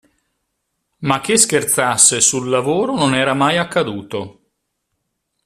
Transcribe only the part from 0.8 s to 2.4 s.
Ma che scherzasse